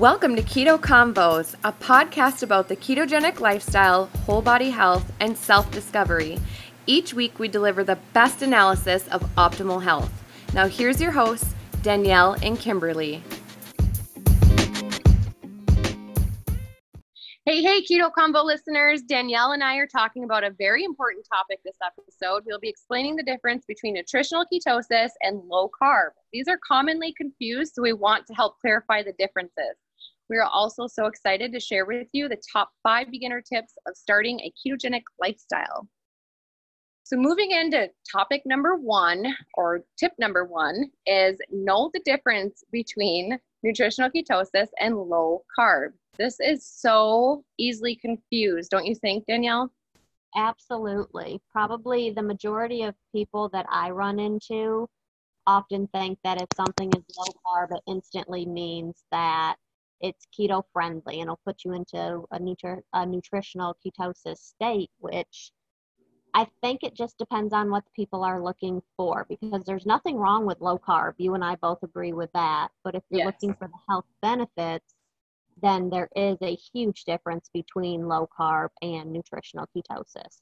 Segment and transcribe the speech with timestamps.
[0.00, 5.70] Welcome to Keto Convos, a podcast about the ketogenic lifestyle, whole body health, and self
[5.70, 6.38] discovery.
[6.86, 10.10] Each week, we deliver the best analysis of optimal health.
[10.54, 13.22] Now, here's your hosts, Danielle and Kimberly.
[17.44, 19.02] Hey, hey, Keto Convo listeners.
[19.02, 22.44] Danielle and I are talking about a very important topic this episode.
[22.46, 26.12] We'll be explaining the difference between nutritional ketosis and low carb.
[26.32, 29.76] These are commonly confused, so we want to help clarify the differences.
[30.30, 33.96] We are also so excited to share with you the top five beginner tips of
[33.96, 35.88] starting a ketogenic lifestyle.
[37.02, 43.40] So, moving into topic number one, or tip number one, is know the difference between
[43.64, 45.94] nutritional ketosis and low carb.
[46.16, 49.72] This is so easily confused, don't you think, Danielle?
[50.36, 51.40] Absolutely.
[51.50, 54.88] Probably the majority of people that I run into
[55.48, 59.56] often think that if something is low carb, it instantly means that
[60.00, 65.52] it's keto friendly and it'll put you into a, nutri- a nutritional ketosis state, which
[66.34, 70.46] I think it just depends on what people are looking for because there's nothing wrong
[70.46, 71.14] with low carb.
[71.18, 72.68] You and I both agree with that.
[72.84, 73.26] But if you're yes.
[73.26, 74.94] looking for the health benefits,
[75.60, 80.40] then there is a huge difference between low carb and nutritional ketosis.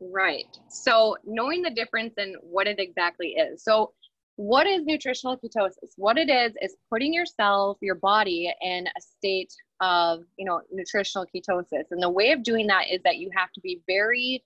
[0.00, 0.58] Right.
[0.68, 3.64] So, knowing the difference and what it exactly is.
[3.64, 3.92] So,
[4.36, 5.92] what is nutritional ketosis?
[5.96, 11.26] What it is is putting yourself, your body, in a state of, you know, nutritional
[11.26, 11.84] ketosis.
[11.90, 14.42] And the way of doing that is that you have to be very,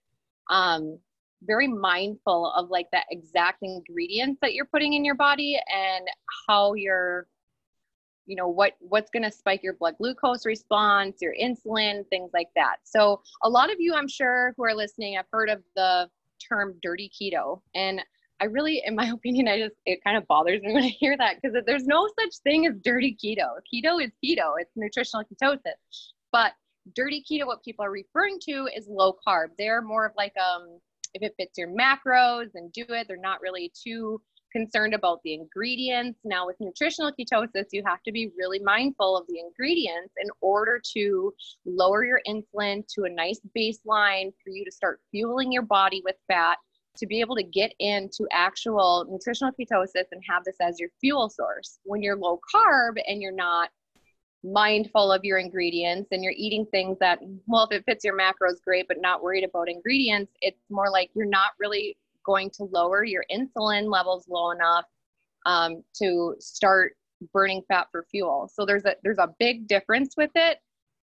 [0.50, 0.98] um,
[1.42, 6.06] very mindful of like the exact ingredients that you're putting in your body and
[6.48, 7.26] how you're
[8.26, 12.48] you know what what's going to spike your blood glucose response your insulin things like
[12.56, 16.10] that so a lot of you i'm sure who are listening have heard of the
[16.46, 18.02] term dirty keto and
[18.40, 21.16] i really in my opinion i just it kind of bothers me when i hear
[21.16, 23.58] that because there's no such thing as dirty keto.
[23.72, 24.54] Keto is keto.
[24.58, 25.74] It's nutritional ketosis.
[26.32, 26.52] But
[26.94, 29.48] dirty keto what people are referring to is low carb.
[29.58, 30.78] They're more of like um
[31.14, 33.06] if it fits your macros and do it.
[33.08, 34.20] They're not really too
[34.52, 36.20] concerned about the ingredients.
[36.24, 40.80] Now, with nutritional ketosis, you have to be really mindful of the ingredients in order
[40.94, 41.34] to
[41.66, 46.16] lower your insulin to a nice baseline for you to start fueling your body with
[46.28, 46.56] fat
[46.98, 51.28] to be able to get into actual nutritional ketosis and have this as your fuel
[51.28, 51.78] source.
[51.84, 53.70] When you're low carb and you're not
[54.44, 58.62] mindful of your ingredients and you're eating things that, well, if it fits your macros,
[58.62, 63.04] great, but not worried about ingredients, it's more like you're not really going to lower
[63.04, 64.84] your insulin levels low enough
[65.46, 66.96] um, to start
[67.32, 68.50] burning fat for fuel.
[68.52, 70.58] So there's a there's a big difference with it.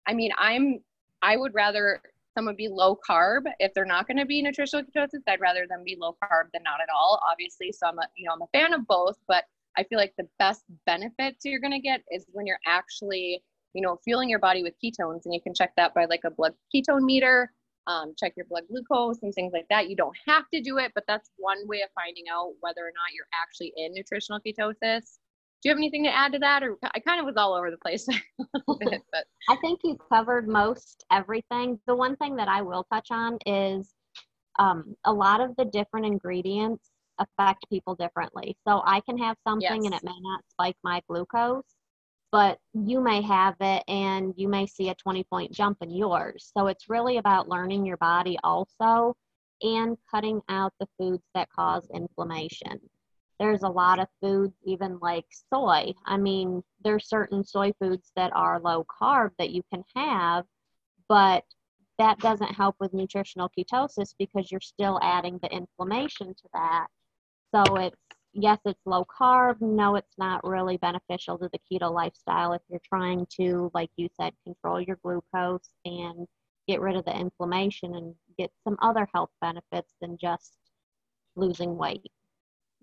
[0.06, 0.80] I mean, I'm
[1.22, 2.02] I would rather
[2.34, 5.22] someone be low carb if they're not going to be nutritional ketosis.
[5.28, 7.22] I'd rather them be low carb than not at all.
[7.30, 9.46] Obviously, so I'm a you know I'm a fan of both, but
[9.78, 13.44] I feel like the best benefits you're going to get is when you're actually
[13.74, 16.32] you know fueling your body with ketones, and you can check that by like a
[16.32, 17.52] blood ketone meter
[17.88, 19.90] um, check your blood glucose and things like that.
[19.90, 22.94] You don't have to do it, but that's one way of finding out whether or
[22.96, 25.20] not you're actually in nutritional ketosis.
[25.64, 26.62] Do you have anything to add to that?
[26.62, 28.06] Or I kind of was all over the place
[28.80, 31.80] bit, but I think you covered most everything.
[31.88, 33.94] The one thing that I will touch on is
[34.60, 38.58] um, a lot of the different ingredients affect people differently.
[38.68, 39.86] So I can have something yes.
[39.86, 41.64] and it may not spike my glucose,
[42.34, 46.52] but you may have it and you may see a 20 point jump in yours.
[46.56, 49.16] So it's really about learning your body also
[49.62, 52.82] and cutting out the foods that cause inflammation.
[53.40, 55.94] There's a lot of foods, even like soy.
[56.06, 60.46] I mean, there's certain soy foods that are low carb that you can have,
[61.08, 61.44] but
[62.00, 66.88] that doesn't help with nutritional ketosis because you're still adding the inflammation to that.
[67.54, 67.98] So it's
[68.34, 69.62] yes, it's low carb.
[69.62, 74.10] No, it's not really beneficial to the keto lifestyle if you're trying to, like you
[74.20, 76.28] said, control your glucose and
[76.68, 80.58] get rid of the inflammation and get some other health benefits than just
[81.36, 82.12] losing weight.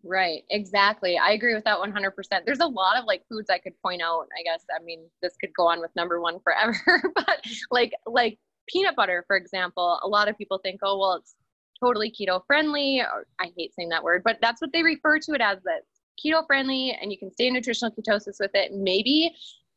[0.02, 1.18] Right, exactly.
[1.18, 2.44] I agree with that 100%.
[2.46, 4.26] There's a lot of like foods I could point out.
[4.38, 6.74] I guess I mean this could go on with number 1 forever,
[7.14, 7.40] but
[7.70, 11.34] like like peanut butter for example, a lot of people think, "Oh, well, it's
[11.82, 13.00] totally keto friendly.
[13.00, 15.82] Or, I hate saying that word, but that's what they refer to it as that
[16.24, 18.72] keto friendly and you can stay in nutritional ketosis with it.
[18.72, 19.34] Maybe,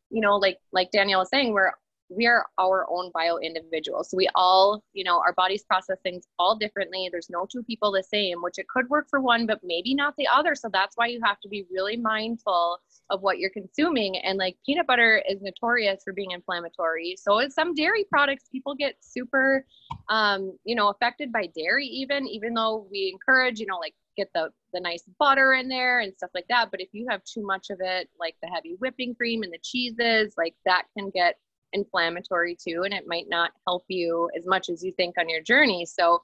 [0.09, 1.71] you know, like like Danielle was saying, we're
[2.15, 4.10] we are our own bio individuals.
[4.10, 7.10] So we all, you know, our bodies process things all differently.
[7.12, 10.15] There's no two people the same, which it could work for one, but maybe not
[10.18, 10.56] the other.
[10.56, 12.80] So that's why you have to be really mindful
[13.10, 14.18] of what you're consuming.
[14.18, 17.15] And like peanut butter is notorious for being inflammatory.
[17.18, 18.45] So is some dairy products.
[18.51, 19.66] People get super,
[20.09, 24.30] um, you know, affected by dairy even, even though we encourage, you know, like get
[24.33, 26.69] the the nice butter in there and stuff like that.
[26.71, 29.59] But if you have too much of it, like the heavy whipping cream and the
[29.63, 31.36] cheeses, like that can get
[31.73, 35.41] inflammatory too, and it might not help you as much as you think on your
[35.41, 35.85] journey.
[35.85, 36.21] So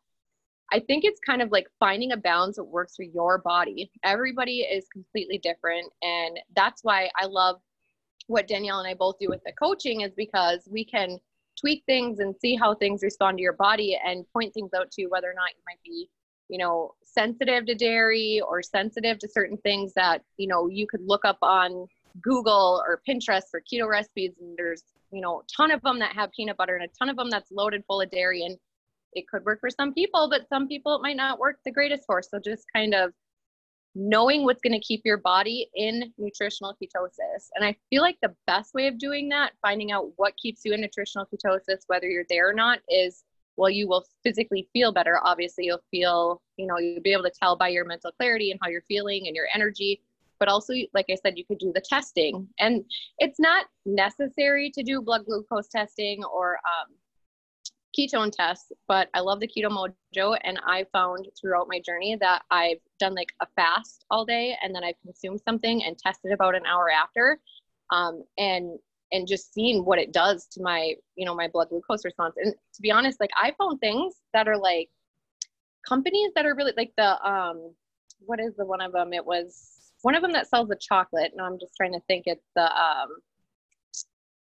[0.72, 3.92] I think it's kind of like finding a balance that works for your body.
[4.04, 5.92] Everybody is completely different.
[6.02, 7.58] And that's why I love
[8.28, 11.18] what Danielle and I both do with the coaching is because we can
[11.60, 15.02] tweak things and see how things respond to your body and point things out to
[15.02, 16.10] you, whether or not you might be,
[16.48, 21.02] you know, sensitive to dairy or sensitive to certain things that, you know, you could
[21.04, 21.88] look up on
[22.22, 24.34] Google or Pinterest for keto recipes.
[24.40, 27.10] And there's, you know, a ton of them that have peanut butter and a ton
[27.10, 28.44] of them that's loaded full of dairy.
[28.44, 28.58] And
[29.14, 32.04] it could work for some people, but some people it might not work the greatest
[32.06, 32.22] for.
[32.22, 33.12] So just kind of
[33.96, 37.50] knowing what's going to keep your body in nutritional ketosis.
[37.56, 40.74] And I feel like the best way of doing that, finding out what keeps you
[40.74, 43.24] in nutritional ketosis, whether you're there or not, is
[43.58, 45.20] well, you will physically feel better.
[45.24, 48.60] Obviously, you'll feel, you know, you'll be able to tell by your mental clarity and
[48.64, 50.02] how you're feeling and your energy.
[50.40, 52.48] But also, like I said, you could do the testing.
[52.60, 52.84] And
[53.18, 56.96] it's not necessary to do blood glucose testing or um,
[57.98, 60.38] ketone tests, but I love the Keto Mojo.
[60.44, 64.74] And I found throughout my journey that I've done like a fast all day and
[64.74, 67.40] then I've consumed something and tested about an hour after.
[67.92, 68.80] Um, and
[69.12, 72.54] and just seeing what it does to my you know my blood glucose response and
[72.74, 74.90] to be honest like i found things that are like
[75.88, 77.74] companies that are really like the um
[78.20, 81.32] what is the one of them it was one of them that sells the chocolate
[81.32, 83.10] and i'm just trying to think it's the um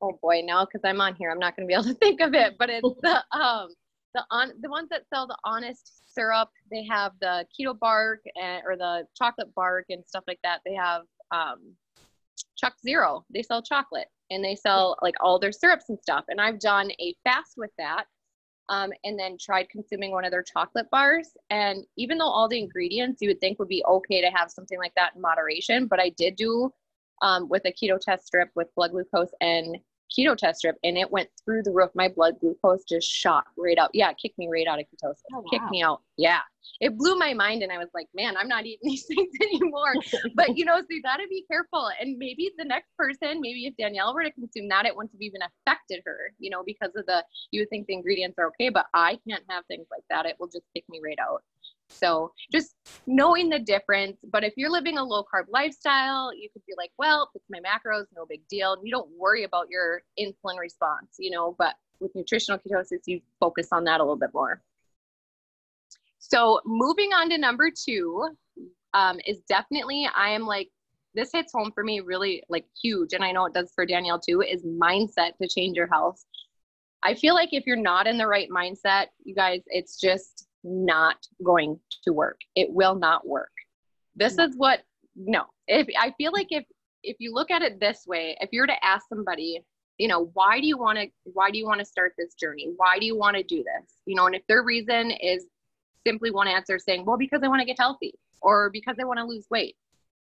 [0.02, 2.22] oh boy, now because I'm on here, I'm not going to be able to think
[2.22, 3.70] of it, but it's the um
[4.16, 6.50] the on the ones that sell the honest syrup.
[6.72, 10.62] They have the keto bark and or the chocolate bark and stuff like that.
[10.66, 11.76] They have um
[12.62, 13.24] ChocZero.
[13.34, 16.26] They sell chocolate and they sell like all their syrups and stuff.
[16.28, 18.06] And I've done a fast with that.
[18.70, 21.36] Um, and then tried consuming one of their chocolate bars.
[21.50, 24.78] And even though all the ingredients you would think would be okay to have something
[24.78, 26.72] like that in moderation, but I did do
[27.22, 29.78] um, with a keto test strip with blood glucose and
[30.18, 31.92] keto test strip and it went through the roof.
[31.96, 33.90] My blood glucose just shot right out.
[33.94, 35.22] Yeah, kicked me right out of ketosis.
[35.34, 35.44] Oh, wow.
[35.52, 36.02] Kicked me out.
[36.18, 36.40] Yeah.
[36.82, 39.94] It blew my mind and I was like, man, I'm not eating these things anymore.
[40.36, 41.90] but you know, so you gotta be careful.
[42.00, 45.22] And maybe the next person, maybe if Danielle were to consume that, it wouldn't have
[45.22, 48.70] even affected her, you know, because of the you would think the ingredients are okay,
[48.70, 50.26] but I can't have things like that.
[50.26, 51.44] It will just kick me right out.
[51.90, 52.76] So just
[53.08, 54.18] knowing the difference.
[54.32, 57.60] But if you're living a low carb lifestyle, you could be like, well, it's my
[57.60, 58.74] macros, no big deal.
[58.74, 63.22] And you don't worry about your insulin response, you know, but with nutritional ketosis, you
[63.40, 64.62] focus on that a little bit more.
[66.20, 68.30] So moving on to number two
[68.94, 70.70] um, is definitely, I am like,
[71.16, 73.14] this hits home for me really like huge.
[73.14, 76.24] And I know it does for Danielle too, is mindset to change your health.
[77.02, 81.18] I feel like if you're not in the right mindset, you guys, it's just not
[81.44, 82.40] going to work.
[82.56, 83.52] It will not work.
[84.16, 84.82] This is what
[85.16, 85.46] no.
[85.68, 86.66] If I feel like if
[87.04, 89.64] if you look at it this way, if you're to ask somebody,
[89.98, 92.74] you know, why do you want to why do you want to start this journey?
[92.76, 93.92] Why do you want to do this?
[94.06, 95.46] You know, and if their reason is
[96.06, 99.20] simply one answer saying, well, because I want to get healthy or because I want
[99.20, 99.76] to lose weight,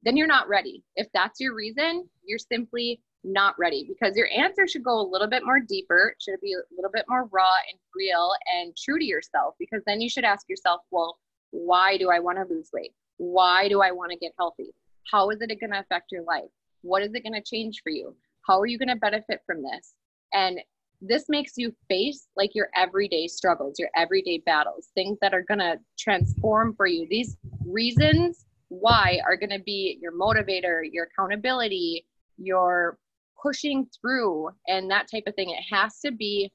[0.03, 0.83] then you're not ready.
[0.97, 5.29] If that's your reason, you're simply not ready because your answer should go a little
[5.29, 6.15] bit more deeper.
[6.17, 9.83] It should be a little bit more raw and real and true to yourself because
[9.87, 11.19] then you should ask yourself, well,
[11.51, 12.93] why do I want to lose weight?
[13.19, 14.73] Why do I want to get healthy?
[15.11, 16.51] How is it going to affect your life?
[16.83, 18.15] What is it going to change for you?
[18.47, 19.95] How are you going to benefit from this?
[20.33, 20.61] And
[21.03, 25.59] this makes you face like your everyday struggles, your everyday battles, things that are going
[25.59, 27.07] to transform for you.
[27.11, 27.37] These
[27.67, 32.07] reasons why are going to be your motivator, your accountability,
[32.39, 32.99] your
[33.43, 35.51] pushing through and that type of thing.
[35.51, 36.51] It has to be,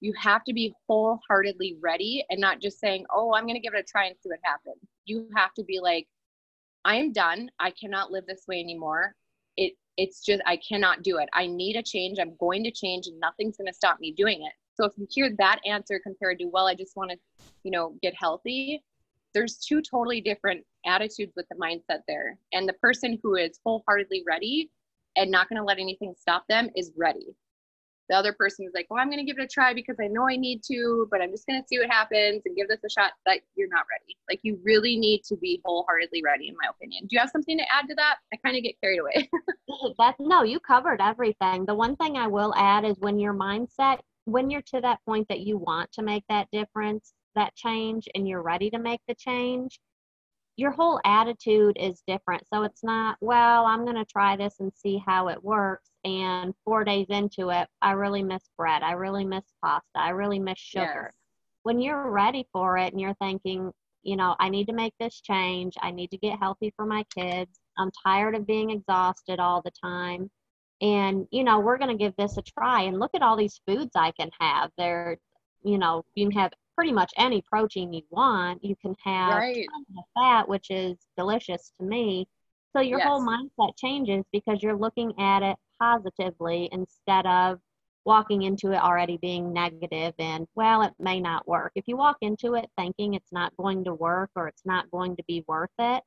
[0.00, 3.74] you have to be wholeheartedly ready and not just saying, oh, I'm going to give
[3.74, 4.82] it a try and see what happens.
[5.04, 6.06] You have to be like,
[6.84, 7.50] I am done.
[7.58, 9.14] I cannot live this way anymore.
[9.56, 11.28] It, it's just, I cannot do it.
[11.32, 12.18] I need a change.
[12.20, 14.52] I'm going to change and nothing's going to stop me doing it.
[14.74, 17.16] So if you hear that answer compared to, well, I just want to,
[17.64, 18.82] you know, get healthy,
[19.32, 22.38] there's two totally different attitudes with the mindset there.
[22.52, 24.70] And the person who is wholeheartedly ready
[25.16, 27.34] and not going to let anything stop them is ready.
[28.08, 30.06] The other person is like, well, I'm going to give it a try because I
[30.06, 32.78] know I need to, but I'm just going to see what happens and give this
[32.84, 33.12] a shot.
[33.26, 34.16] That you're not ready.
[34.30, 37.02] Like you really need to be wholeheartedly ready, in my opinion.
[37.02, 38.16] Do you have something to add to that?
[38.32, 39.28] I kind of get carried away.
[39.98, 41.66] That no, you covered everything.
[41.66, 45.26] The one thing I will add is when your mindset, when you're to that point
[45.28, 49.14] that you want to make that difference, that change, and you're ready to make the
[49.14, 49.80] change,
[50.56, 52.42] your whole attitude is different.
[52.52, 55.90] So it's not, well, I'm going to try this and see how it works.
[56.04, 58.82] And four days into it, I really miss bread.
[58.82, 59.84] I really miss pasta.
[59.96, 61.12] I really miss sugar.
[61.12, 61.14] Yes.
[61.62, 63.70] When you're ready for it and you're thinking,
[64.02, 65.74] you know, I need to make this change.
[65.82, 67.58] I need to get healthy for my kids.
[67.76, 70.30] I'm tired of being exhausted all the time.
[70.80, 73.60] And, you know, we're going to give this a try and look at all these
[73.66, 74.70] foods I can have.
[74.78, 75.18] They're,
[75.64, 78.62] you know, you can have pretty much any protein you want.
[78.62, 79.66] You can have right.
[80.14, 82.28] fat, which is delicious to me.
[82.74, 83.08] So your yes.
[83.08, 87.58] whole mindset changes because you're looking at it positively instead of
[88.04, 92.16] walking into it already being negative and well it may not work if you walk
[92.20, 95.68] into it thinking it's not going to work or it's not going to be worth
[95.80, 96.02] it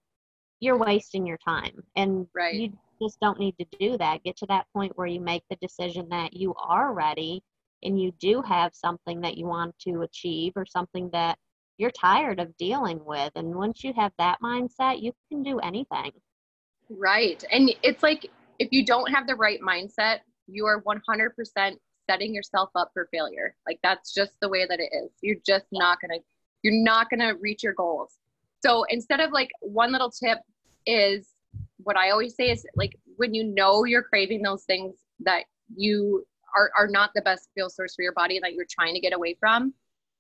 [0.62, 2.56] you're wasting your time and right.
[2.56, 2.72] you
[3.02, 6.08] just don't need to do that get to that point where you make the decision
[6.10, 7.44] that you are ready
[7.84, 11.38] and you do have something that you want to achieve or something that
[11.78, 16.12] you're tired of dealing with and once you have that mindset you can do anything
[16.90, 20.20] right and it's like if you don't have the right mindset
[20.52, 21.78] you are 100%
[22.10, 23.56] setting yourself up for failure.
[23.68, 25.12] Like that's just the way that it is.
[25.22, 26.26] You're just not going to
[26.64, 28.16] you're not going to reach your goals.
[28.66, 30.40] So instead of like one little tip
[30.86, 31.28] is
[31.78, 35.44] what I always say is like when you know you're craving those things that
[35.74, 39.00] you are, are not the best fuel source for your body that you're trying to
[39.00, 39.74] get away from,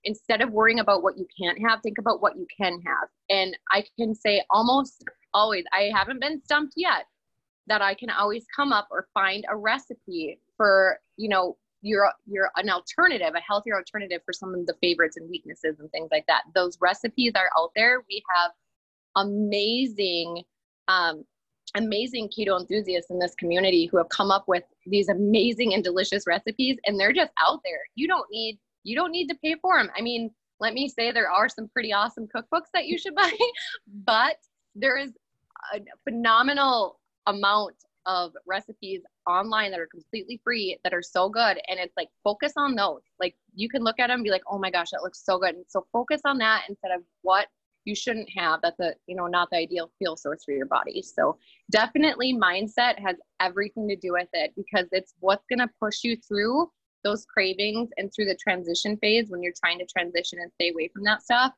[0.03, 3.09] instead of worrying about what you can't have, think about what you can have.
[3.29, 7.05] And I can say almost always, I haven't been stumped yet,
[7.67, 12.51] that I can always come up or find a recipe for, you know, you're you're
[12.57, 16.25] an alternative, a healthier alternative for some of the favorites and weaknesses and things like
[16.27, 16.41] that.
[16.53, 18.03] Those recipes are out there.
[18.09, 18.51] We have
[19.15, 20.43] amazing,
[20.87, 21.23] um,
[21.75, 26.25] amazing keto enthusiasts in this community who have come up with these amazing and delicious
[26.27, 27.81] recipes, and they're just out there.
[27.95, 29.89] You don't need you don't need to pay for them.
[29.95, 33.31] I mean, let me say there are some pretty awesome cookbooks that you should buy,
[34.05, 34.37] but
[34.75, 35.11] there is
[35.73, 41.79] a phenomenal amount of recipes online that are completely free that are so good and
[41.79, 44.57] it's like focus on those like you can look at them and be like oh
[44.57, 47.47] my gosh that looks so good and so focus on that instead of what
[47.89, 51.01] you shouldn't have that's a you know not the ideal fuel source for your body.
[51.01, 51.37] So
[51.71, 56.15] definitely mindset has everything to do with it because it's what's going to push you
[56.15, 56.71] through
[57.03, 60.89] those cravings and through the transition phase when you're trying to transition and stay away
[60.93, 61.53] from that stuff.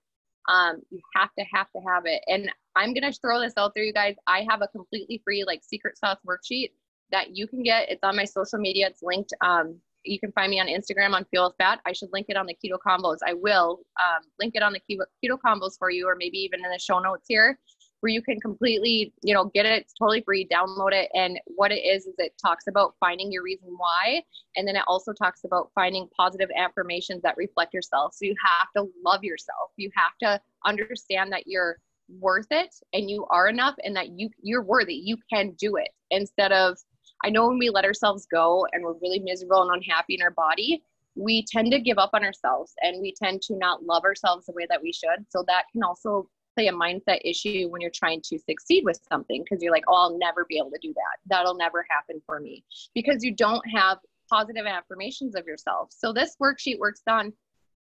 [0.48, 2.24] Um, you have to have to have it.
[2.28, 4.16] And i'm going to throw this out there you guys.
[4.28, 6.72] I have a completely free like secret sauce worksheet
[7.12, 7.90] that you can get.
[7.90, 8.88] It's on my social media.
[8.88, 11.80] It's linked um, you can find me on instagram on fuel fat.
[11.86, 13.18] I should link it on the keto Convos.
[13.26, 16.72] I will um, link it on the keto, Convos for you or maybe even in
[16.72, 17.60] the show notes here
[18.02, 21.10] where you can completely you know get it it's totally free download it.
[21.14, 24.24] And what it is is it talks about finding your reason why.
[24.56, 28.14] And then it also talks about finding positive affirmations that reflect yourself.
[28.16, 29.72] So you have to love yourself.
[29.78, 31.78] You have to understand that you're
[32.20, 34.96] worth it and you are enough and that you you're worthy.
[34.96, 36.78] You can do it instead of
[37.24, 40.32] i know when we let ourselves go and we're really miserable and unhappy in our
[40.32, 40.84] body
[41.16, 44.54] we tend to give up on ourselves and we tend to not love ourselves the
[44.54, 48.22] way that we should so that can also play a mindset issue when you're trying
[48.22, 51.18] to succeed with something because you're like, oh, I'll never be able to do that.
[51.28, 52.64] That'll never happen for me
[52.94, 54.00] because you don't have
[54.30, 55.90] positive affirmations of yourself.
[55.92, 57.34] So this worksheet works on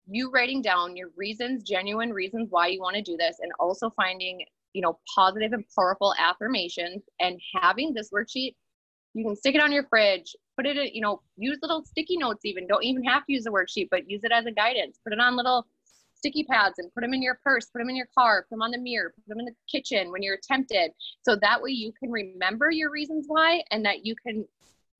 [0.07, 3.89] you writing down your reasons, genuine reasons why you want to do this, and also
[3.89, 8.55] finding, you know, positive and powerful affirmations and having this worksheet.
[9.15, 12.17] You can stick it on your fridge, put it, in, you know, use little sticky
[12.17, 12.67] notes even.
[12.67, 14.99] Don't even have to use a worksheet, but use it as a guidance.
[15.01, 15.65] Put it on little
[16.15, 18.61] sticky pads and put them in your purse, put them in your car, put them
[18.61, 20.91] on the mirror, put them in the kitchen when you're tempted.
[21.21, 24.45] So that way you can remember your reasons why and that you can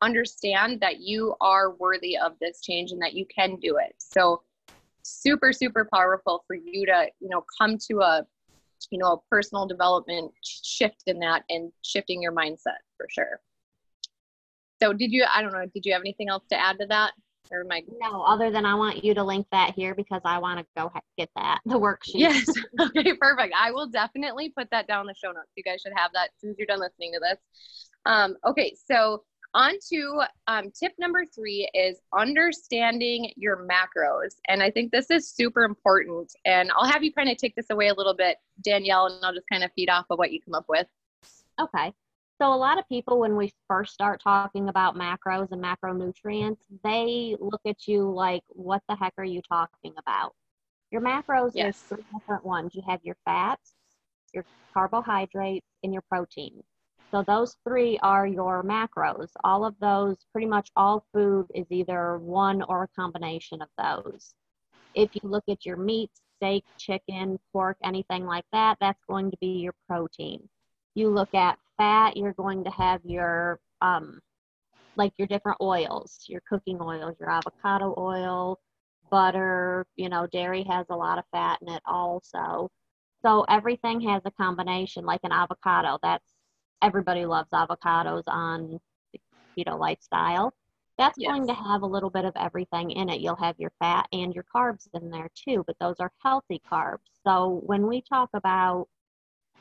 [0.01, 3.95] understand that you are worthy of this change and that you can do it.
[3.97, 4.43] So
[5.01, 8.25] super super powerful for you to, you know, come to a
[8.91, 13.39] you know, a personal development shift in that and shifting your mindset for sure.
[14.81, 17.13] So did you I don't know, did you have anything else to add to that?
[17.51, 20.59] or my no other than i want you to link that here because i want
[20.59, 22.15] to go get that the worksheet.
[22.15, 22.45] Yes.
[22.79, 23.53] Okay perfect.
[23.57, 25.51] I will definitely put that down in the show notes.
[25.55, 27.39] You guys should have that as soon as you're done listening to this.
[28.05, 34.35] Um, okay so on to um, tip number three is understanding your macros.
[34.47, 36.31] And i think this is super important.
[36.45, 39.33] And i'll have you kind of take this away a little bit danielle and i'll
[39.33, 40.87] just kind of feed off of what you come up with.
[41.59, 41.93] Okay
[42.41, 47.37] so a lot of people, when we first start talking about macros and macronutrients, they
[47.39, 50.33] look at you like, what the heck are you talking about?
[50.91, 51.83] Your macros yes.
[51.91, 52.75] are three different ones.
[52.75, 53.73] You have your fats,
[54.33, 56.61] your carbohydrates, and your protein.
[57.11, 59.29] So those three are your macros.
[59.43, 64.33] All of those, pretty much all food is either one or a combination of those.
[64.93, 69.37] If you look at your meats, steak, chicken, pork, anything like that, that's going to
[69.39, 70.49] be your protein.
[70.95, 74.19] You look at fat, you're going to have your um,
[74.95, 78.59] like your different oils, your cooking oils, your avocado oil,
[79.11, 82.69] butter, you know, dairy has a lot of fat in it also.
[83.25, 85.97] So everything has a combination, like an avocado.
[86.01, 86.25] That's
[86.81, 88.79] everybody loves avocados on
[89.13, 89.19] the
[89.57, 90.53] keto lifestyle.
[90.97, 91.29] That's yes.
[91.29, 93.19] going to have a little bit of everything in it.
[93.19, 96.99] You'll have your fat and your carbs in there too, but those are healthy carbs.
[97.25, 98.87] So when we talk about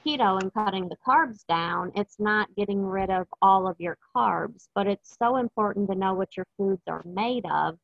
[0.04, 4.68] keto and cutting the carbs down, it's not getting rid of all of your carbs,
[4.74, 7.78] but it's so important to know what your foods are made of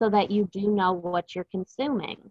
[0.00, 2.30] so that you do know what you're consuming.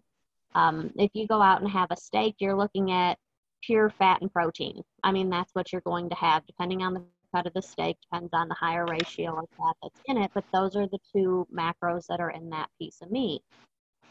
[0.54, 3.18] Um, if you go out and have a steak, you're looking at
[3.62, 4.82] pure fat and protein.
[5.02, 7.02] I mean, that's what you're going to have, depending on the
[7.34, 10.44] cut of the steak, depends on the higher ratio of fat that's in it, but
[10.52, 13.40] those are the two macros that are in that piece of meat.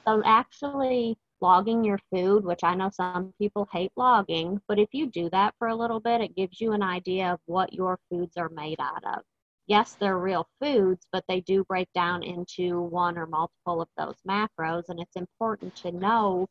[0.07, 5.07] So, actually, logging your food, which I know some people hate logging, but if you
[5.07, 8.37] do that for a little bit, it gives you an idea of what your foods
[8.37, 9.23] are made out of.
[9.67, 14.17] Yes, they're real foods, but they do break down into one or multiple of those
[14.27, 16.47] macros, and it's important to know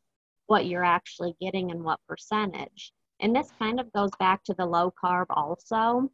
[0.47, 2.91] what you're actually getting and what percentage.
[3.19, 6.09] And this kind of goes back to the low carb also,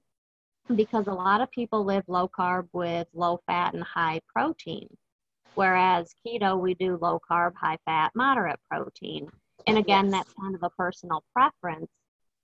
[0.75, 4.87] because a lot of people live low carb with low fat and high protein.
[5.57, 9.27] Whereas keto, we do low carb, high fat, moderate protein.
[9.65, 10.11] And again, yes.
[10.11, 11.89] that's kind of a personal preference.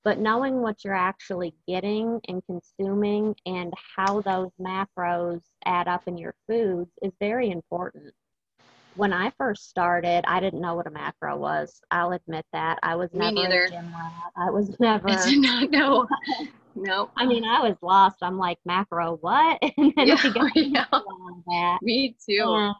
[0.04, 6.18] But knowing what you're actually getting and consuming and how those macros add up in
[6.18, 8.16] your foods is very important.
[8.96, 11.82] When I first started, I didn't know what a macro was.
[11.92, 12.80] I'll admit that.
[12.82, 13.70] I was Me never neither.
[14.36, 15.12] I was never.
[15.12, 16.08] I did not know.
[16.76, 17.12] No.
[17.16, 18.18] I mean, I was lost.
[18.24, 19.60] I'm like, macro, what?
[19.78, 20.86] And then yeah, got yeah.
[20.90, 21.78] that.
[21.84, 22.42] Me too.
[22.48, 22.76] And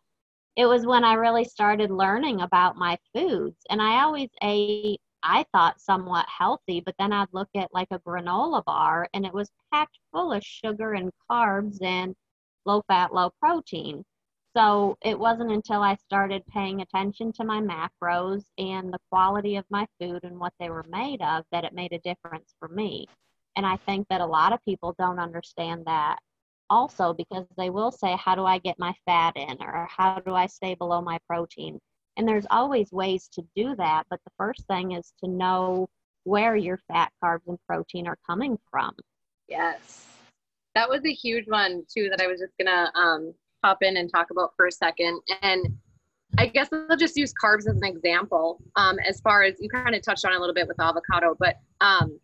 [0.56, 3.58] it was when I really started learning about my foods.
[3.70, 8.00] And I always ate, I thought, somewhat healthy, but then I'd look at like a
[8.00, 12.16] granola bar and it was packed full of sugar and carbs and
[12.66, 14.04] low fat, low protein.
[14.56, 19.66] So it wasn't until I started paying attention to my macros and the quality of
[19.72, 23.08] my food and what they were made of that it made a difference for me.
[23.56, 26.20] And I think that a lot of people don't understand that
[26.74, 29.58] also because they will say, How do I get my fat in?
[29.62, 31.80] or How do I stay below my protein?
[32.18, 34.04] And there's always ways to do that.
[34.10, 35.88] But the first thing is to know
[36.24, 38.94] where your fat, carbs, and protein are coming from.
[39.48, 40.08] Yes.
[40.74, 43.98] That was a huge one, too, that I was just going to um, pop in
[43.98, 45.22] and talk about for a second.
[45.42, 45.78] And
[46.38, 48.60] I guess I'll just use carbs as an example.
[48.76, 51.58] Um, as far as you kind of touched on a little bit with avocado, but
[51.82, 52.20] um,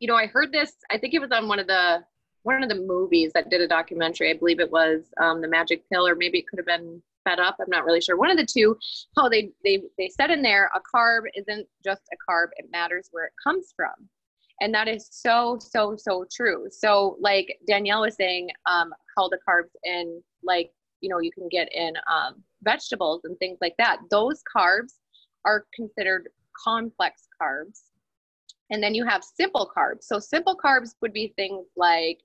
[0.00, 0.72] you know, I heard this.
[0.90, 2.04] I think it was on one of the
[2.48, 4.30] one of the movies that did a documentary.
[4.30, 7.38] I believe it was um, the Magic Pill, or maybe it could have been Fed
[7.38, 7.56] Up.
[7.60, 8.16] I'm not really sure.
[8.16, 8.74] One of the two.
[9.18, 12.46] Oh, they they they said in there a carb isn't just a carb.
[12.56, 13.92] It matters where it comes from,
[14.62, 16.68] and that is so so so true.
[16.70, 20.70] So like Danielle was saying, um, how the carbs in like
[21.02, 23.98] you know you can get in um, vegetables and things like that.
[24.10, 24.94] Those carbs
[25.44, 26.30] are considered
[26.64, 27.82] complex carbs.
[28.70, 30.02] And then you have simple carbs.
[30.02, 32.18] So simple carbs would be things like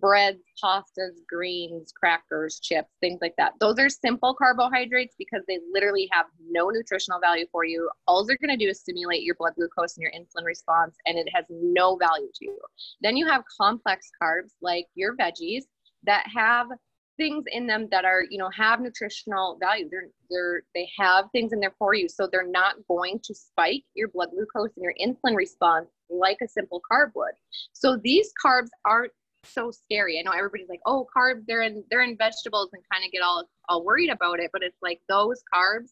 [0.00, 3.52] breads, pastas, greens, crackers, chips, things like that.
[3.60, 7.88] Those are simple carbohydrates because they literally have no nutritional value for you.
[8.06, 11.18] All they're going to do is stimulate your blood glucose and your insulin response, and
[11.18, 12.58] it has no value to you.
[13.00, 15.64] Then you have complex carbs like your veggies
[16.04, 16.68] that have
[17.18, 21.52] things in them that are you know have nutritional value they're they're they have things
[21.52, 24.94] in there for you so they're not going to spike your blood glucose and your
[25.04, 27.34] insulin response like a simple carb would
[27.72, 29.12] so these carbs aren't
[29.52, 30.18] so scary.
[30.18, 33.22] I know everybody's like, "Oh, carbs, they're in they're in vegetables," and kind of get
[33.22, 34.50] all all worried about it.
[34.52, 35.90] But it's like those carbs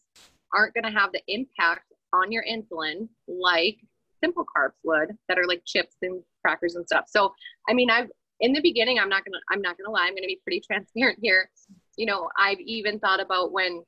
[0.53, 3.77] aren't going to have the impact on your insulin like
[4.23, 7.05] simple carbs would, that are like chips and crackers and stuff.
[7.07, 7.33] So,
[7.69, 10.05] I mean, I've in the beginning, I'm not gonna I'm not gonna lie.
[10.07, 11.49] I'm gonna be pretty transparent here.
[11.97, 13.83] You know, I've even thought about when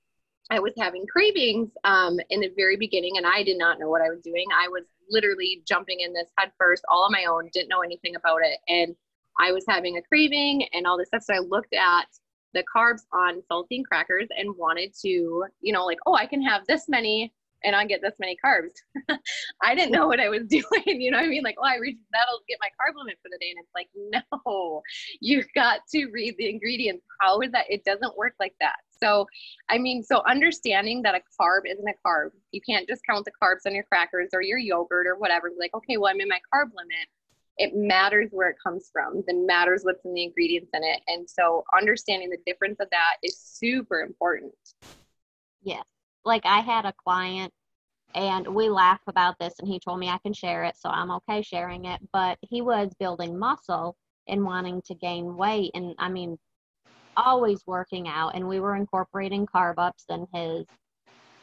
[0.51, 4.01] I was having cravings um, in the very beginning, and I did not know what
[4.01, 4.45] I was doing.
[4.53, 8.15] I was literally jumping in this head first, all on my own, didn't know anything
[8.15, 8.95] about it, and
[9.39, 11.23] I was having a craving and all this stuff.
[11.23, 12.05] So I looked at
[12.53, 16.65] the carbs on saltine crackers and wanted to, you know, like, oh, I can have
[16.67, 18.71] this many and I get this many carbs.
[19.61, 20.63] I didn't know what I was doing.
[21.01, 21.43] You know what I mean?
[21.43, 23.51] Like, oh, I reached that'll get my carb limit for the day.
[23.51, 23.89] And it's like,
[24.45, 24.81] no,
[25.19, 27.03] you've got to read the ingredients.
[27.21, 27.65] How is that?
[27.69, 28.77] It doesn't work like that.
[29.01, 29.27] So,
[29.69, 33.31] I mean, so understanding that a carb isn't a carb, you can't just count the
[33.41, 35.51] carbs on your crackers or your yogurt or whatever.
[35.57, 37.07] Like, okay, well, I'm in my carb limit
[37.59, 41.01] it matters where it comes from, then matters what's in the ingredients in it.
[41.07, 44.53] And so understanding the difference of that is super important.
[45.61, 45.83] Yes.
[46.23, 47.53] Like I had a client
[48.15, 51.11] and we laugh about this and he told me I can share it, so I'm
[51.11, 51.99] okay sharing it.
[52.13, 56.37] But he was building muscle and wanting to gain weight and I mean
[57.17, 60.65] always working out and we were incorporating carb ups in his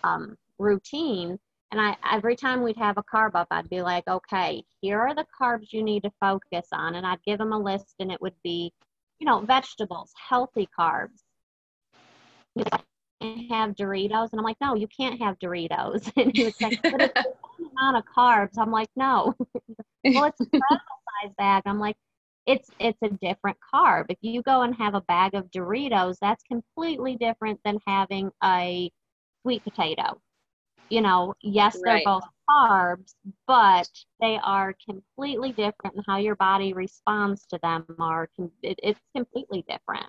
[0.02, 1.38] um, routine
[1.76, 5.14] and I every time we'd have a carb up, I'd be like, okay, here are
[5.14, 6.94] the carbs you need to focus on.
[6.94, 8.72] And I'd give him a list and it would be,
[9.18, 11.20] you know, vegetables, healthy carbs.
[13.20, 14.30] And have Doritos.
[14.32, 16.10] And I'm like, no, you can't have Doritos.
[16.16, 17.14] And he was like, but it's
[17.58, 18.56] the amount of carbs.
[18.58, 19.34] I'm like, no.
[20.04, 21.62] well, it's a size bag.
[21.66, 21.96] I'm like,
[22.46, 24.06] it's it's a different carb.
[24.08, 28.90] If you go and have a bag of Doritos, that's completely different than having a
[29.42, 30.18] sweet potato
[30.88, 32.04] you know, yes, they're right.
[32.04, 33.14] both carbs,
[33.46, 33.88] but
[34.20, 38.28] they are completely different, and how your body responds to them are
[38.62, 40.06] it, it's completely different.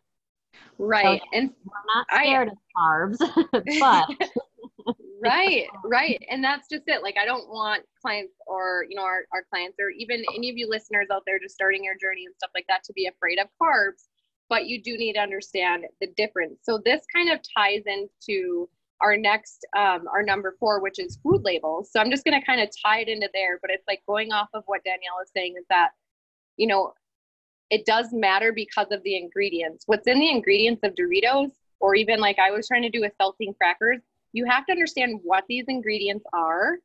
[0.80, 6.84] Right, so, and we're not scared I, of carbs, but right, right, and that's just
[6.88, 7.02] it.
[7.02, 10.58] Like, I don't want clients or you know our our clients or even any of
[10.58, 13.40] you listeners out there just starting your journey and stuff like that to be afraid
[13.40, 14.06] of carbs,
[14.50, 16.60] but you do need to understand the difference.
[16.64, 18.70] So this kind of ties into
[19.02, 21.90] our next um, our number four which is food labels.
[21.92, 24.32] So i'm just going to kind of tie it into there but it's like going
[24.32, 25.90] off of what danielle is saying is that
[26.58, 26.94] you know
[27.70, 29.84] it does matter because of the ingredients.
[29.88, 33.14] What's in the ingredients of doritos or even like i was trying to do with
[33.20, 34.02] saltine crackers
[34.34, 36.78] you have to understand what these ingredients are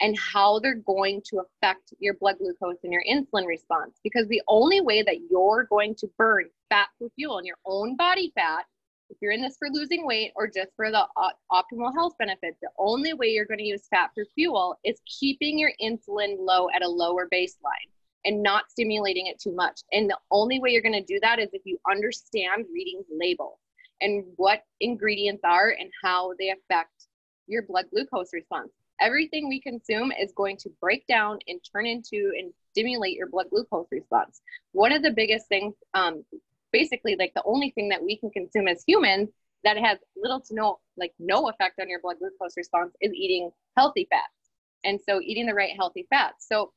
[0.00, 3.98] and how they're going to affect your blood glucose and your insulin response.
[4.02, 7.96] Because the only way that you're going to burn fat for fuel in your own
[7.96, 8.64] body fat
[9.12, 11.06] if you're in this for losing weight or just for the
[11.52, 15.58] optimal health benefits, the only way you're going to use fat for fuel is keeping
[15.58, 17.90] your insulin low at a lower baseline
[18.24, 19.82] and not stimulating it too much.
[19.92, 23.58] And the only way you're going to do that is if you understand reading labels
[24.00, 27.08] and what ingredients are and how they affect
[27.46, 28.70] your blood glucose response.
[29.00, 33.46] Everything we consume is going to break down and turn into and stimulate your blood
[33.50, 34.40] glucose response.
[34.72, 36.24] One of the biggest things um,
[36.72, 39.28] basically like the only thing that we can consume as humans
[39.64, 43.50] that has little to no like no effect on your blood glucose response is eating
[43.76, 44.50] healthy fats.
[44.84, 46.46] And so eating the right healthy fats.
[46.48, 46.72] So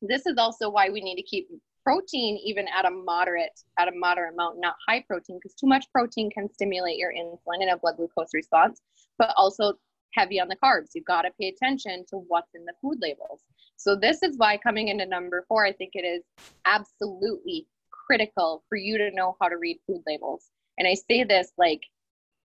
[0.00, 1.48] this is also why we need to keep
[1.84, 5.86] protein even at a moderate at a moderate amount not high protein because too much
[5.92, 8.82] protein can stimulate your insulin and a blood glucose response
[9.18, 9.74] but also
[10.14, 10.88] heavy on the carbs.
[10.94, 13.42] You've got to pay attention to what's in the food labels.
[13.76, 16.22] So this is why coming into number four i think it is
[16.66, 17.66] absolutely
[18.10, 20.46] critical for you to know how to read food labels.
[20.78, 21.80] And I say this like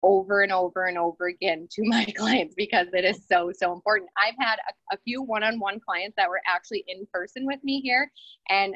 [0.04, 4.10] over and over and over again to my clients because it is so, so important.
[4.18, 7.64] I've had a, a few one on one clients that were actually in person with
[7.64, 8.12] me here.
[8.50, 8.76] And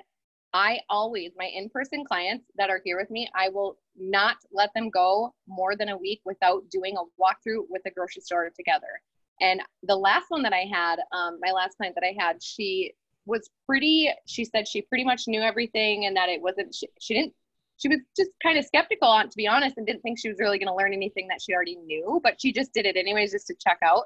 [0.53, 4.69] I always, my in person clients that are here with me, I will not let
[4.73, 9.01] them go more than a week without doing a walkthrough with the grocery store together.
[9.41, 12.93] And the last one that I had, um, my last client that I had, she
[13.29, 17.13] was pretty she said she pretty much knew everything and that it wasn't she, she
[17.13, 17.33] didn't
[17.77, 20.39] she was just kind of skeptical on to be honest and didn't think she was
[20.39, 23.31] really going to learn anything that she already knew but she just did it anyways
[23.31, 24.05] just to check out.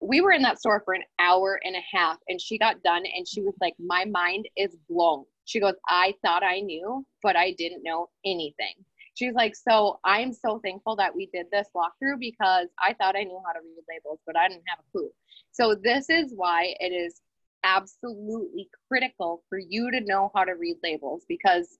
[0.00, 3.04] We were in that store for an hour and a half and she got done
[3.16, 5.24] and she was like my mind is blown.
[5.44, 8.74] She goes i thought i knew but i didn't know anything.
[9.14, 13.24] She's like so i'm so thankful that we did this walkthrough because i thought i
[13.24, 15.10] knew how to read labels but i didn't have a clue.
[15.50, 17.20] So this is why it is
[17.64, 21.78] absolutely critical for you to know how to read labels because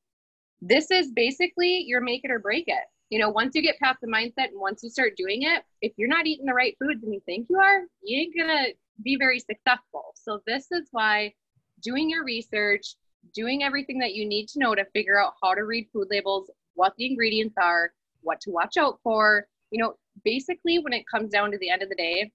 [0.60, 2.84] this is basically your make it or break it.
[3.10, 5.92] You know, once you get past the mindset and once you start doing it, if
[5.96, 8.68] you're not eating the right foods and you think you are, you ain't gonna
[9.02, 10.14] be very successful.
[10.14, 11.34] So, this is why
[11.82, 12.94] doing your research,
[13.34, 16.50] doing everything that you need to know to figure out how to read food labels,
[16.74, 17.92] what the ingredients are,
[18.22, 21.82] what to watch out for, you know, basically, when it comes down to the end
[21.82, 22.30] of the day,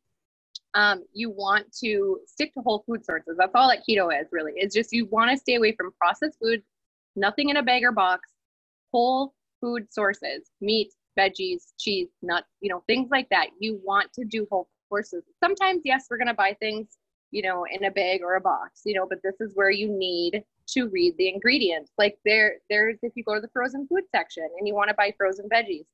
[0.74, 3.36] um, you want to stick to whole food sources.
[3.38, 4.54] That's all that keto is really.
[4.56, 6.64] It's just you want to stay away from processed foods,
[7.16, 8.30] nothing in a bag or box,
[8.92, 13.48] whole food sources, meat, veggies, cheese, nuts, you know, things like that.
[13.60, 15.24] You want to do whole sources.
[15.44, 16.98] Sometimes, yes, we're going to buy things,
[17.32, 19.88] you know, in a bag or a box, you know, but this is where you
[19.90, 21.92] need to read the ingredients.
[21.98, 24.96] Like there, there's if you go to the frozen food section and you want to
[24.96, 25.86] buy frozen veggies,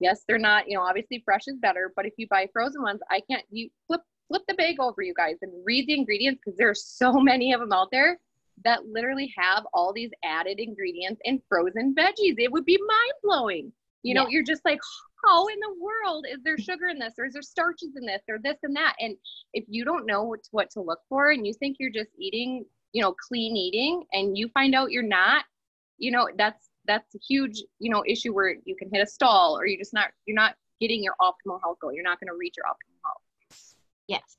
[0.00, 3.00] Yes, they're not, you know, obviously fresh is better, but if you buy frozen ones,
[3.10, 6.58] I can't you flip flip the bag over you guys and read the ingredients because
[6.58, 8.18] there are so many of them out there
[8.64, 12.34] that literally have all these added ingredients in frozen veggies.
[12.38, 13.72] It would be mind blowing.
[14.02, 14.28] You know, yeah.
[14.30, 14.80] you're just like,
[15.24, 18.22] how in the world is there sugar in this or is there starches in this
[18.28, 18.94] or this and that?
[19.00, 19.16] And
[19.52, 22.10] if you don't know what to, what to look for and you think you're just
[22.18, 25.44] eating you know, clean eating and you find out you're not,
[25.98, 29.56] you know, that's that's a huge, you know, issue where you can hit a stall
[29.56, 31.92] or you're just not you're not getting your optimal health goal.
[31.92, 33.76] You're not going to reach your optimal health.
[34.08, 34.38] Yes.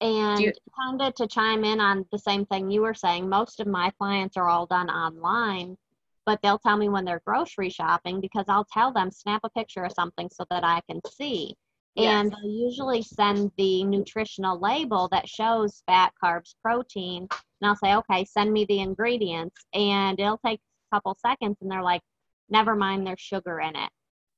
[0.00, 3.66] And kind of to chime in on the same thing you were saying, most of
[3.66, 5.76] my clients are all done online,
[6.26, 9.84] but they'll tell me when they're grocery shopping because I'll tell them snap a picture
[9.84, 11.54] of something so that I can see.
[11.94, 12.24] Yes.
[12.24, 17.26] And I usually send the nutritional label that shows fat, carbs, protein,
[17.60, 19.64] and I'll say, okay, send me the ingredients.
[19.72, 20.60] And it'll take
[20.92, 22.02] couple seconds, and they're like,
[22.48, 23.90] never mind, there's sugar in it.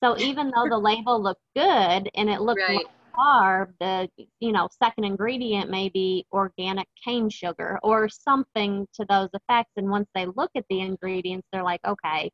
[0.03, 2.87] So even though the label looked good and it looked right.
[3.17, 4.09] carb, the
[4.39, 9.73] you know second ingredient may be organic cane sugar or something to those effects.
[9.77, 12.31] And once they look at the ingredients, they're like, okay,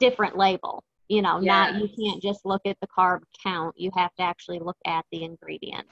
[0.00, 1.46] different label you know yes.
[1.46, 5.04] not you can't just look at the carb count you have to actually look at
[5.12, 5.90] the ingredients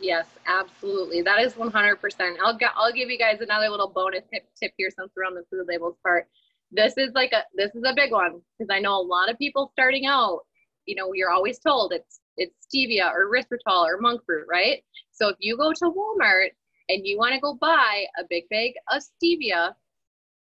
[0.00, 4.46] yes absolutely that is 100% i'll get i'll give you guys another little bonus tip,
[4.58, 6.28] tip here since we're on the food labels part
[6.70, 9.38] this is like a this is a big one because i know a lot of
[9.38, 10.40] people starting out
[10.86, 14.82] you know you're always told it's it's stevia or erythritol or monk fruit right?
[15.12, 16.50] So if you go to walmart
[16.88, 19.74] and you want to go buy a big bag of stevia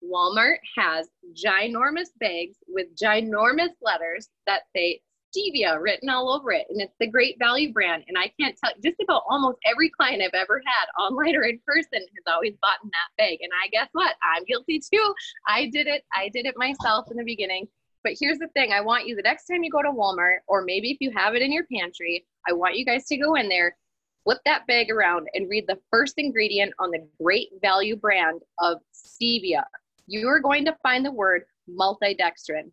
[0.04, 5.00] Walmart has ginormous bags with ginormous letters that say
[5.34, 6.66] stevia written all over it.
[6.70, 8.04] And it's the great value brand.
[8.08, 11.60] And I can't tell just about almost every client I've ever had online or in
[11.66, 13.38] person has always bought in that bag.
[13.40, 14.14] And I guess what?
[14.22, 15.14] I'm guilty too.
[15.46, 16.04] I did it.
[16.14, 17.66] I did it myself in the beginning.
[18.02, 20.62] But here's the thing I want you the next time you go to Walmart, or
[20.62, 23.48] maybe if you have it in your pantry, I want you guys to go in
[23.48, 23.76] there,
[24.24, 28.78] flip that bag around, and read the first ingredient on the great value brand of
[28.94, 29.64] stevia
[30.06, 32.70] you are going to find the word maltodextrin.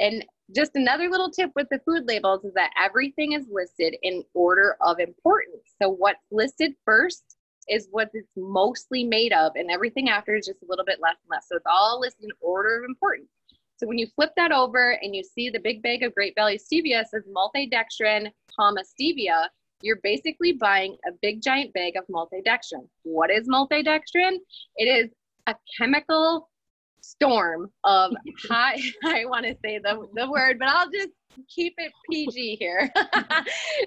[0.00, 4.22] And just another little tip with the food labels is that everything is listed in
[4.34, 5.74] order of importance.
[5.80, 7.36] So what's listed first
[7.68, 11.16] is what it's mostly made of, and everything after is just a little bit less
[11.22, 11.46] and less.
[11.48, 13.28] So it's all listed in order of importance.
[13.76, 16.58] So when you flip that over and you see the big bag of Great Value
[16.58, 19.48] Stevia says maltodextrin, comma stevia,
[19.82, 22.88] you're basically buying a big giant bag of maltodextrin.
[23.02, 24.38] What is maltodextrin?
[24.76, 25.10] It is
[25.46, 26.48] a chemical
[27.06, 28.12] storm of
[28.48, 31.10] high i want to say the, the word but i'll just
[31.54, 32.90] keep it pg here.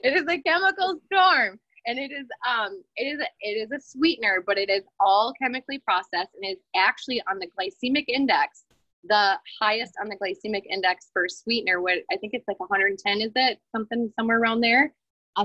[0.04, 3.80] It is a chemical storm and it is um it is a, it is a
[3.80, 8.66] sweetener but it is all chemically processed and is actually on the glycemic index
[9.06, 13.32] the highest on the glycemic index for sweetener what i think it's like 110 is
[13.36, 13.60] it?
[13.76, 14.94] Something somewhere around there?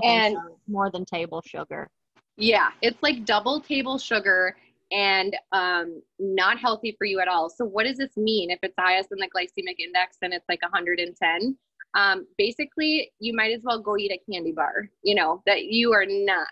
[0.03, 0.59] And so.
[0.67, 1.89] more than table sugar.
[2.37, 4.55] Yeah it's like double table sugar
[4.91, 7.49] and um, not healthy for you at all.
[7.49, 8.51] So, what does this mean?
[8.51, 11.57] If it's highest in the glycemic index, then it's like 110.
[11.95, 15.93] Um, basically, you might as well go eat a candy bar, you know, that you
[15.93, 16.47] are not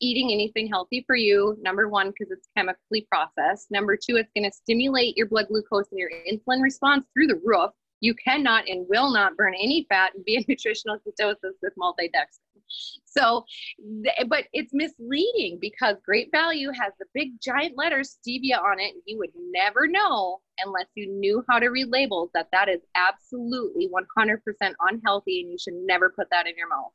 [0.00, 1.56] eating anything healthy for you.
[1.60, 3.70] Number one, because it's chemically processed.
[3.70, 7.40] Number two, it's going to stimulate your blood glucose and your insulin response through the
[7.44, 7.70] roof.
[8.00, 12.40] You cannot and will not burn any fat and be in nutritional ketosis with maltodextrin.
[13.04, 13.44] So,
[14.28, 18.94] but it's misleading because Great Value has the big giant letters stevia on it.
[19.06, 23.88] You would never know unless you knew how to read labels that that is absolutely
[23.88, 24.38] 100%
[24.80, 26.92] unhealthy and you should never put that in your mouth.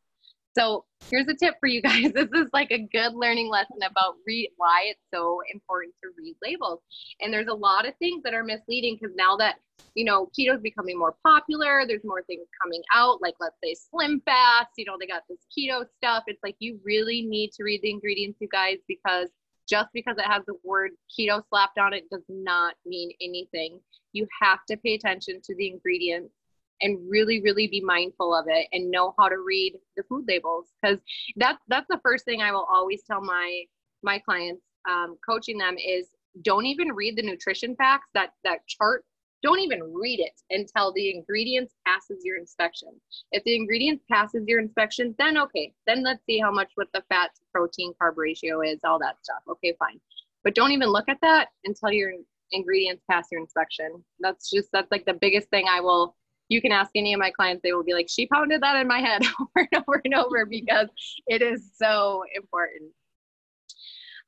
[0.58, 2.12] So here's a tip for you guys.
[2.14, 4.16] This is like a good learning lesson about
[4.58, 6.82] why it's so important to read labels.
[7.22, 9.56] And there's a lot of things that are misleading because now that
[9.96, 13.74] you know keto is becoming more popular, there's more things coming out, like let's say
[13.74, 14.70] Slim Fast.
[14.78, 16.24] You know they got this keto stuff.
[16.28, 19.30] It's like you really need to read the ingredients, you guys, because
[19.70, 23.80] just because it has the word keto slapped on it does not mean anything.
[24.12, 26.34] You have to pay attention to the ingredients
[26.82, 30.67] and really really be mindful of it and know how to read the food labels.
[30.82, 31.00] Because
[31.38, 33.63] that's that's the first thing i will always tell my
[34.04, 36.08] my clients um, coaching them is
[36.44, 39.04] don't even read the nutrition facts that that chart.
[39.44, 42.89] Don't even read it until the ingredients passes your inspection.
[43.32, 47.04] If the ingredients passes your inspection then okay then let's see how much what the
[47.10, 49.41] fat protein carb ratio is all that stuff.
[49.50, 50.00] Okay fine.
[50.44, 52.13] But don't even look at that until your
[52.52, 54.04] ingredients pass your inspection.
[54.20, 56.15] That's just that's like the biggest thing i will
[56.52, 58.88] you can ask any of my clients, they will be like, she pounded that in
[58.88, 60.90] my head over and over and over because
[61.28, 62.92] it is so important.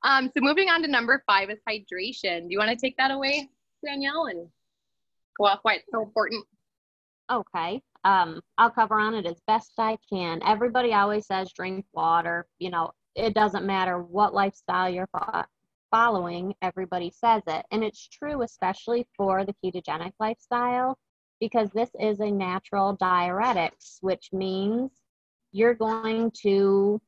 [0.02, 2.42] Um, so moving on to number five is hydration.
[2.42, 3.50] Do you want to take that away,
[3.84, 4.48] Danielle, and
[5.38, 6.44] go off why it's so important?
[7.30, 7.82] Okay.
[8.04, 10.42] Um, I'll cover on it as best I can.
[10.46, 12.46] Everybody always says drink water.
[12.58, 15.08] You know, it doesn't matter what lifestyle you're
[15.90, 17.64] following, everybody says it.
[17.70, 20.98] And it's true, especially for the ketogenic lifestyle
[21.40, 24.90] because this is a natural diuretics, which means
[25.52, 27.00] you're going to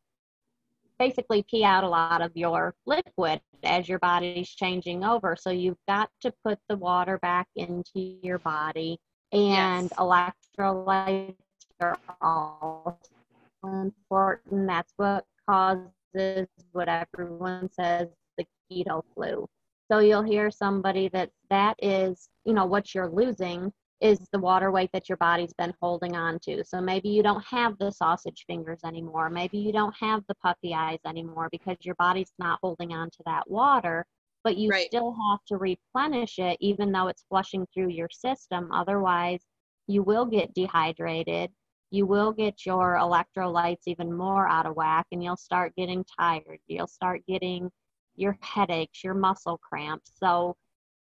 [0.99, 5.37] basically pee out a lot of your liquid as your body's changing over.
[5.39, 8.99] So you've got to put the water back into your body
[9.33, 9.99] and yes.
[9.99, 11.35] electrolytes
[11.81, 13.01] are all
[13.65, 14.67] important.
[14.67, 18.09] That's what causes what everyone says
[18.39, 19.47] the keto flu.
[19.91, 24.71] So you'll hear somebody that that is, you know, what you're losing is the water
[24.71, 26.63] weight that your body's been holding on to.
[26.65, 29.31] So maybe you don't have the sausage fingers anymore.
[29.31, 33.23] Maybe you don't have the puffy eyes anymore because your body's not holding on to
[33.25, 34.05] that water,
[34.45, 34.87] but you right.
[34.87, 38.71] still have to replenish it even though it's flushing through your system.
[38.71, 39.41] Otherwise,
[39.87, 41.51] you will get dehydrated.
[41.91, 46.59] You will get your electrolytes even more out of whack and you'll start getting tired.
[46.67, 47.71] You'll start getting
[48.17, 50.13] your headaches, your muscle cramps.
[50.19, 50.57] So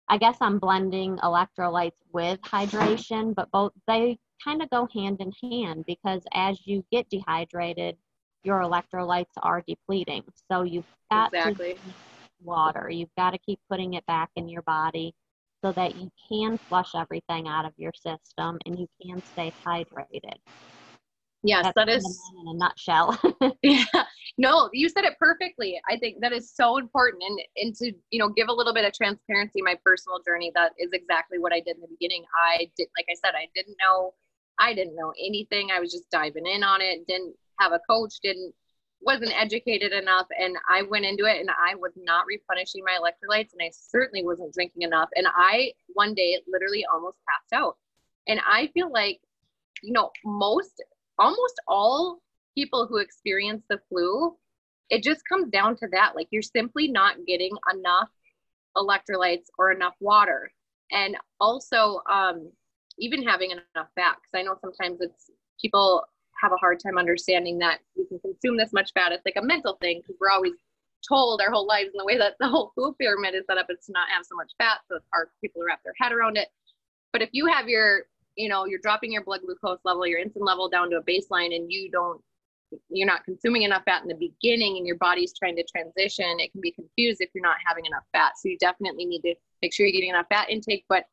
[0.09, 5.33] I guess I'm blending electrolytes with hydration, but both they kind of go hand in
[5.51, 7.97] hand because as you get dehydrated,
[8.45, 10.23] your electrolytes are depleting.
[10.51, 11.75] So you've got exactly.
[11.75, 11.95] to
[12.43, 12.89] water.
[12.89, 15.15] You've got to keep putting it back in your body
[15.65, 20.37] so that you can flush everything out of your system and you can stay hydrated.
[21.47, 23.17] Yes, That's that is in a nutshell.
[23.63, 23.85] yeah.
[24.37, 25.81] No, you said it perfectly.
[25.89, 28.85] I think that is so important and and to, you know, give a little bit
[28.85, 32.25] of transparency my personal journey that is exactly what I did in the beginning.
[32.37, 34.13] I did like I said I didn't know
[34.59, 35.69] I didn't know anything.
[35.71, 37.07] I was just diving in on it.
[37.07, 38.53] Didn't have a coach, didn't
[39.01, 43.53] wasn't educated enough and I went into it and I was not replenishing my electrolytes
[43.53, 47.77] and I certainly wasn't drinking enough and I one day literally almost passed out.
[48.27, 49.21] And I feel like
[49.83, 50.83] you know most
[51.19, 52.21] almost all
[52.57, 54.37] people who experience the flu,
[54.91, 56.15] it just comes down to that.
[56.15, 58.09] Like you're simply not getting enough
[58.77, 60.51] electrolytes or enough water.
[60.93, 62.51] And also, um,
[62.99, 66.05] even having enough fat, because I know sometimes it's people
[66.41, 69.13] have a hard time understanding that we can consume this much fat.
[69.13, 70.53] It's like a mental thing because we're always
[71.07, 73.67] told our whole lives in the way that the whole food pyramid is set up,
[73.69, 74.79] it's to not have so much fat.
[74.89, 76.49] So it's hard for people to wrap their head around it.
[77.13, 80.47] But if you have your you know you're dropping your blood glucose level your insulin
[80.47, 82.21] level down to a baseline and you don't
[82.89, 86.51] you're not consuming enough fat in the beginning and your body's trying to transition it
[86.53, 88.33] can be confused if you're not having enough fat.
[88.37, 91.05] So you definitely need to make sure you're getting enough fat intake but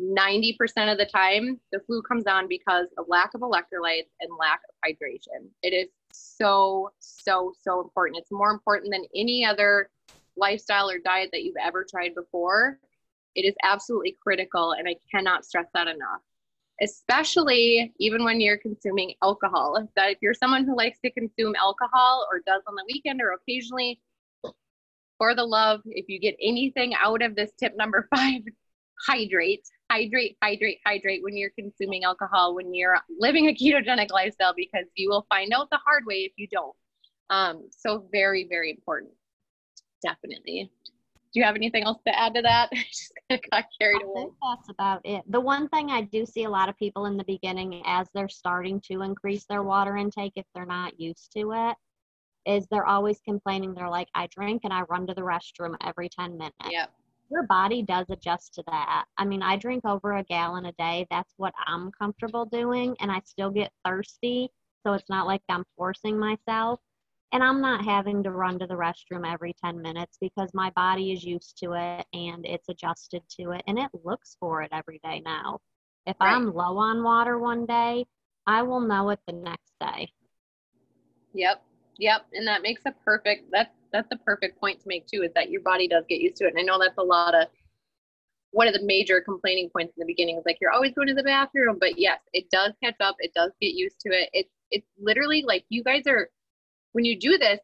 [0.00, 4.60] 90% of the time the flu comes on because of lack of electrolytes and lack
[4.68, 5.48] of hydration.
[5.62, 8.18] It is so so so important.
[8.20, 9.88] It's more important than any other
[10.36, 12.78] lifestyle or diet that you've ever tried before
[13.36, 16.22] it is absolutely critical, and I cannot stress that enough.
[16.82, 19.86] Especially even when you're consuming alcohol.
[19.94, 23.32] That if you're someone who likes to consume alcohol or does on the weekend or
[23.32, 24.00] occasionally,
[25.18, 28.42] for the love, if you get anything out of this tip number five,
[29.06, 34.86] hydrate, hydrate, hydrate, hydrate when you're consuming alcohol, when you're living a ketogenic lifestyle, because
[34.94, 36.76] you will find out the hard way if you don't.
[37.28, 39.12] Um, so very, very important.
[40.02, 40.70] Definitely
[41.36, 42.70] do you have anything else to add to that?
[43.30, 44.22] I got carried away.
[44.22, 45.22] Think that's about it.
[45.28, 48.26] The one thing I do see a lot of people in the beginning, as they're
[48.26, 51.76] starting to increase their water intake, if they're not used to it,
[52.50, 53.74] is they're always complaining.
[53.74, 56.56] They're like, I drink and I run to the restroom every 10 minutes.
[56.70, 56.90] Yep.
[57.30, 59.04] Your body does adjust to that.
[59.18, 61.06] I mean, I drink over a gallon a day.
[61.10, 62.96] That's what I'm comfortable doing.
[63.00, 64.48] And I still get thirsty.
[64.86, 66.80] So it's not like I'm forcing myself
[67.32, 71.12] and I'm not having to run to the restroom every 10 minutes because my body
[71.12, 75.00] is used to it and it's adjusted to it and it looks for it every
[75.02, 75.58] day now.
[76.06, 76.34] If right.
[76.34, 78.06] I'm low on water one day,
[78.46, 80.12] I will know it the next day.
[81.34, 81.62] Yep.
[81.98, 82.26] Yep.
[82.32, 85.50] And that makes a perfect that's that's a perfect point to make too, is that
[85.50, 86.50] your body does get used to it.
[86.50, 87.48] And I know that's a lot of
[88.52, 91.14] one of the major complaining points in the beginning is like you're always going to
[91.14, 91.78] the bathroom.
[91.80, 94.30] But yes, it does catch up, it does get used to it.
[94.32, 96.30] It's it's literally like you guys are
[96.96, 97.60] when you do this,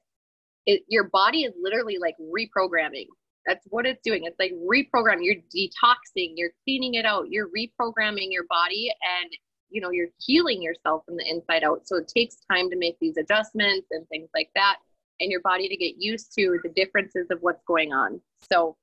[0.66, 3.06] it, your body is literally like reprogramming.
[3.46, 4.24] That's what it's doing.
[4.24, 5.22] It's like reprogramming.
[5.22, 8.92] You're detoxing, you're cleaning it out, you're reprogramming your body
[9.22, 9.32] and
[9.70, 11.88] you know, you're healing yourself from the inside out.
[11.88, 14.76] So it takes time to make these adjustments and things like that
[15.18, 18.20] and your body to get used to the differences of what's going on.
[18.50, 18.76] So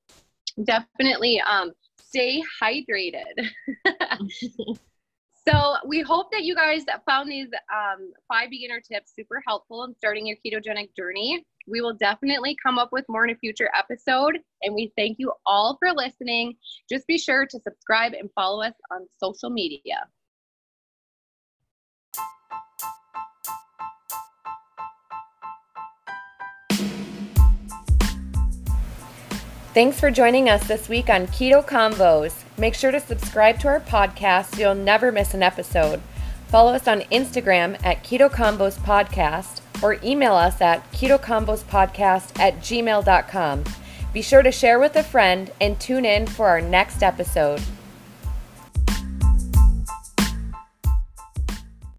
[0.63, 3.37] definitely um stay hydrated.
[5.49, 9.95] So we hope that you guys found these um, five beginner tips super helpful in
[9.95, 11.43] starting your ketogenic journey.
[11.67, 14.37] We will definitely come up with more in a future episode.
[14.61, 16.55] And we thank you all for listening.
[16.87, 20.05] Just be sure to subscribe and follow us on social media.
[29.73, 32.43] Thanks for joining us this week on Keto Convos.
[32.59, 36.01] Make sure to subscribe to our podcast so you'll never miss an episode.
[36.49, 43.63] Follow us on Instagram at Keto Convos Podcast or email us at ketoconvospodcast at gmail.com.
[44.11, 47.61] Be sure to share with a friend and tune in for our next episode.